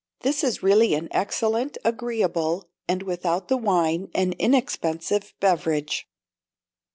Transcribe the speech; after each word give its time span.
This 0.21 0.43
is 0.43 0.63
really 0.63 0.95
an 0.95 1.09
excellent, 1.11 1.77
agreeable, 1.85 2.67
and, 2.87 3.03
without 3.03 3.49
the 3.49 3.55
wine, 3.57 4.09
an 4.15 4.31
inexpensive 4.39 5.35
beverage. 5.39 6.07